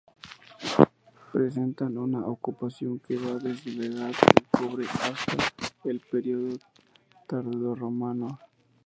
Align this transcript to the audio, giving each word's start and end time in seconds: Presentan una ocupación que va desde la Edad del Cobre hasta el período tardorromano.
Presentan 1.31 1.95
una 1.95 2.25
ocupación 2.25 2.97
que 2.97 3.17
va 3.17 3.35
desde 3.37 3.69
la 3.75 3.85
Edad 3.85 4.07
del 4.07 4.47
Cobre 4.49 4.87
hasta 4.87 5.53
el 5.83 5.99
período 5.99 6.57
tardorromano. 7.27 8.39